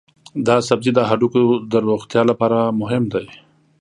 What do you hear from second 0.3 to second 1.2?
دا سبزی د